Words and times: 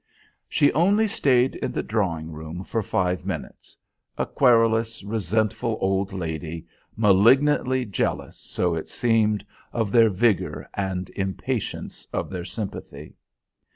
She 0.49 0.73
only 0.73 1.07
stayed 1.07 1.57
in 1.57 1.73
the 1.73 1.83
drawing 1.83 2.31
room 2.31 2.63
for 2.63 2.81
five 2.81 3.23
minutes; 3.23 3.77
a 4.17 4.25
querulous, 4.25 5.03
resentful 5.03 5.77
old 5.79 6.11
lady, 6.11 6.65
malignantly 6.95 7.85
jealous, 7.85 8.37
so 8.37 8.73
it 8.73 8.89
seemed, 8.89 9.45
of 9.71 9.91
their 9.91 10.09
vigour 10.09 10.67
and 10.73 11.11
impatient 11.11 12.07
of 12.11 12.31
their 12.31 12.45
sympathy. 12.45 13.13